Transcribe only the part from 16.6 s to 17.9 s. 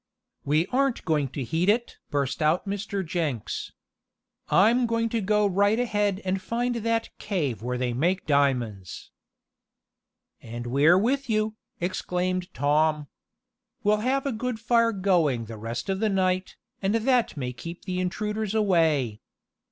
and that may keep